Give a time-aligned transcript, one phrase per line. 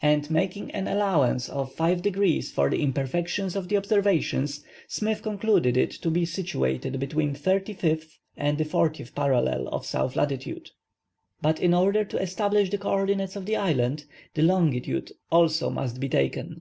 [0.00, 5.90] And making an allowance of 5° for the imperfections of the observations, Smith, concluded it
[6.02, 10.70] to be situated between the 35th and the 40th parallel of south latitude.
[11.40, 15.98] But, in order to establish the co ordinates of the island, the longitude also must
[15.98, 16.50] be taken.